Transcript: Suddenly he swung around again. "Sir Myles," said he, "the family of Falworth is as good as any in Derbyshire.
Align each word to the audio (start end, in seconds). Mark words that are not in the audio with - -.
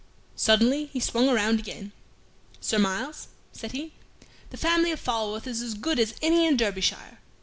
Suddenly 0.35 0.87
he 0.87 0.99
swung 0.99 1.29
around 1.29 1.59
again. 1.59 1.91
"Sir 2.59 2.79
Myles," 2.79 3.27
said 3.53 3.73
he, 3.73 3.93
"the 4.49 4.57
family 4.57 4.89
of 4.91 4.99
Falworth 4.99 5.45
is 5.45 5.61
as 5.61 5.75
good 5.75 5.99
as 5.99 6.15
any 6.23 6.47
in 6.47 6.57
Derbyshire. 6.57 7.19